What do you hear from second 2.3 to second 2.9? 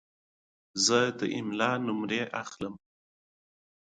اخلم.